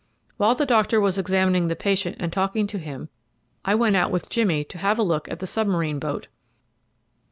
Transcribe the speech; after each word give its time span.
While 0.37 0.55
the 0.55 0.65
doctor 0.65 0.99
was 0.99 1.19
examining 1.19 1.67
the 1.67 1.75
patient 1.75 2.17
and 2.19 2.33
talking 2.33 2.65
to 2.65 2.79
him, 2.79 3.09
I 3.63 3.75
went 3.75 3.95
out 3.95 4.09
with 4.09 4.29
Jimmy 4.31 4.63
to 4.63 4.79
have 4.79 4.97
a 4.97 5.03
look 5.03 5.29
at 5.29 5.37
the 5.37 5.45
submarine 5.45 5.99
boat. 5.99 6.27